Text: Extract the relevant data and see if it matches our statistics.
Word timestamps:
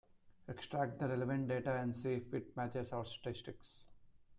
Extract 0.47 0.97
the 0.97 1.07
relevant 1.07 1.47
data 1.47 1.73
and 1.79 1.95
see 1.95 2.13
if 2.13 2.33
it 2.33 2.57
matches 2.57 2.91
our 2.91 3.05
statistics. 3.05 3.81